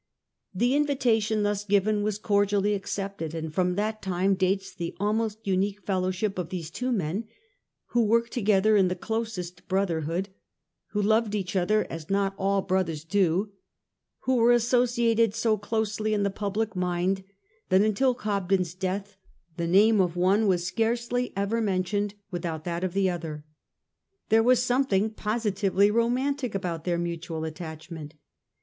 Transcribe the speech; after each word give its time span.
The 0.51 0.73
invitation 0.75 1.43
thus 1.43 1.63
given 1.63 2.01
was 2.01 2.17
cordially 2.17 2.73
accepted, 2.73 3.35
and 3.35 3.53
from 3.53 3.75
that 3.75 4.01
time 4.01 4.33
dates 4.33 4.73
the 4.73 4.95
almost 4.99 5.45
unique 5.45 5.83
fellowship 5.83 6.39
of 6.39 6.49
these 6.49 6.71
two 6.71 6.91
men, 6.91 7.25
who 7.89 8.03
worked 8.07 8.33
together 8.33 8.75
in 8.75 8.87
the 8.87 8.95
closest 8.95 9.67
brotherhood, 9.67 10.29
who 10.87 11.01
loved 11.03 11.35
each 11.35 11.55
other 11.55 11.85
as 11.87 12.09
not 12.09 12.33
all 12.39 12.63
brothers 12.63 13.03
do, 13.03 13.51
who 14.21 14.37
were 14.37 14.51
associated 14.51 15.35
so 15.35 15.55
closely 15.55 16.15
in 16.15 16.23
the 16.23 16.31
public 16.31 16.75
mind 16.75 17.23
that 17.69 17.81
until 17.83 18.15
Cobden's 18.15 18.73
death 18.73 19.17
the 19.55 19.67
name 19.67 20.01
of 20.01 20.15
one 20.15 20.47
was 20.47 20.65
scarcely 20.65 21.31
ever 21.35 21.61
mentioned 21.61 22.15
without 22.31 22.63
that 22.63 22.83
of 22.83 22.93
the 22.93 23.07
other. 23.07 23.45
There 24.29 24.41
was 24.41 24.63
something 24.63 25.11
positively 25.11 25.91
romantic 25.91 26.55
about 26.55 26.85
their 26.85 26.97
mutual 26.97 27.43
attachment. 27.43 28.15